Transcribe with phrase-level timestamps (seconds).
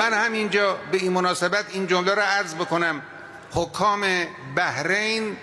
[0.00, 3.02] من همینجا به این مناسبت این جمله را عرض بکنم.
[3.50, 4.06] حکام
[4.56, 5.36] بحرین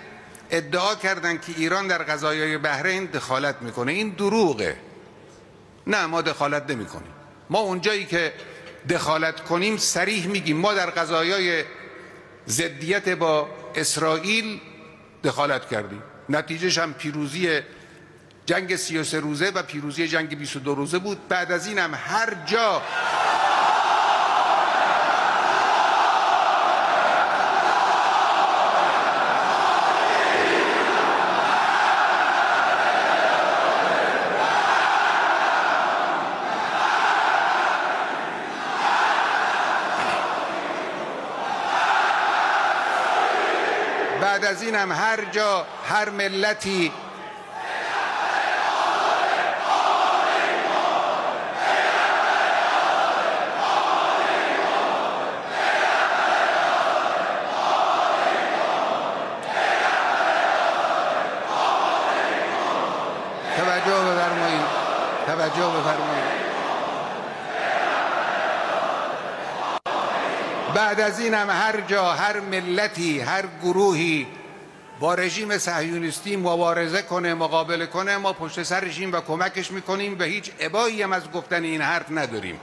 [0.50, 3.92] ادعا کردند که ایران در قضایای بحرین دخالت می‌کنه.
[3.92, 4.76] این دروغه.
[5.86, 7.12] نه ما دخالت نمی کنیم
[7.50, 8.32] ما اونجایی که
[8.90, 10.56] دخالت کنیم سریح میگیم.
[10.56, 11.64] ما در قضایای
[12.48, 14.60] ضدیت با اسرائیل
[15.24, 16.02] دخالت کردیم.
[16.28, 17.60] نتیجهش هم پیروزی
[18.46, 21.28] جنگ 33 روزه و پیروزی جنگ 22 روزه بود.
[21.28, 22.82] بعد از این هم هر جا
[44.20, 46.92] بعد از این هم هر جا هر ملتی.
[63.56, 64.66] توجه بفرمایید.
[65.26, 66.47] توجه بفرمایید.
[70.74, 74.26] بعد از این هم هر جا هر ملتی هر گروهی
[75.00, 80.16] با رژیم صهیونیستی مبارزه کنه مقابله کنه ما پشت سر رژیم و کمکش می‌کنیم.
[80.18, 82.60] و هیچ ابایی هم از گفتن این حرف نداریم.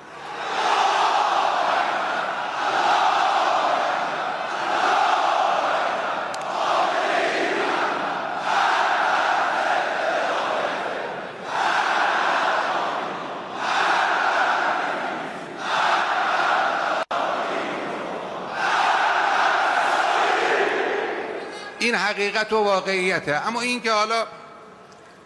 [21.80, 23.48] این حقیقت و واقعیته.
[23.48, 24.28] اما این که حالا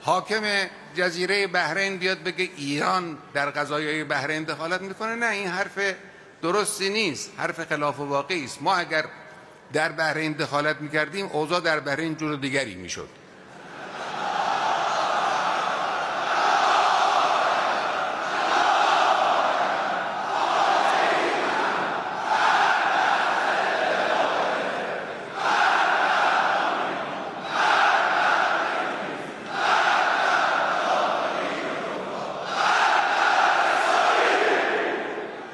[0.02, 0.42] حاکم
[0.96, 5.80] جزیره بحرین بیاد بگه ایران در قضایای بحرین دخالت می‌کنه نه این حرف
[6.42, 7.32] درستی نیست.
[7.38, 8.62] حرف خلاف واقعی است.
[8.62, 9.06] ما اگر
[9.74, 13.10] در بحرین دخالت می‌کردیم اوضاع در بحرین جور دیگری می‌شد.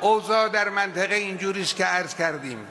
[0.05, 2.67] اوضاع در منطقه اینجوریست که عرض کردیم.